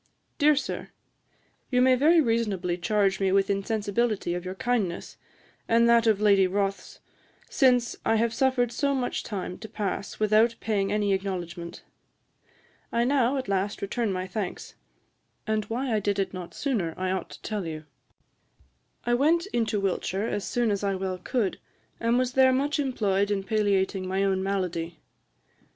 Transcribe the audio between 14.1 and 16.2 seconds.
my thanks; and why I did